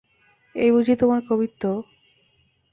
[0.55, 1.63] এই বুঝি তোমার কবিত্ব!